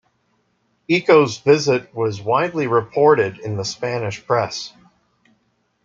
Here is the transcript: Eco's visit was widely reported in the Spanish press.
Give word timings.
Eco's 0.87 1.37
visit 1.37 1.93
was 1.93 2.23
widely 2.23 2.65
reported 2.65 3.37
in 3.37 3.55
the 3.55 3.63
Spanish 3.63 4.25
press. 4.25 4.73